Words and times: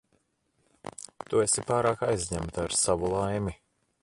Tu 1.33 1.43
esi 1.43 1.67
pārāk 1.73 2.03
aizņemta 2.09 2.67
ar 2.71 2.79
savu 2.83 3.13
laimi. 3.17 3.57